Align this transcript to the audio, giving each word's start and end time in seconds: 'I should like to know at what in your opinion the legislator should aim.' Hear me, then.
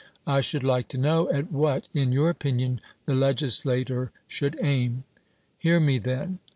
'I 0.25 0.41
should 0.41 0.63
like 0.63 0.87
to 0.87 0.97
know 0.97 1.31
at 1.31 1.51
what 1.51 1.87
in 1.93 2.11
your 2.11 2.31
opinion 2.31 2.81
the 3.05 3.13
legislator 3.13 4.11
should 4.27 4.57
aim.' 4.59 5.03
Hear 5.59 5.79
me, 5.79 5.99
then. 5.99 6.39